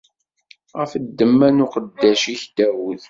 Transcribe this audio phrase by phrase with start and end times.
[0.79, 2.99] Ɣef ddemma n uqeddac-ik Dawed.